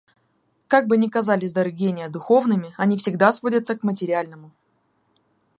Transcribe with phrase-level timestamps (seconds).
[0.67, 4.49] Как бы ни казались дары гения духовными, они всегда сводятся к материальному.